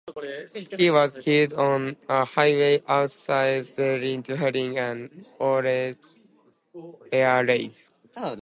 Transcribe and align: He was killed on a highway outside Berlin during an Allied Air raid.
He 0.79 0.89
was 0.89 1.13
killed 1.13 1.53
on 1.53 1.95
a 2.09 2.25
highway 2.25 2.81
outside 2.87 3.67
Berlin 3.75 4.23
during 4.23 4.79
an 4.79 5.23
Allied 5.39 5.97
Air 7.11 7.45
raid. 7.45 7.77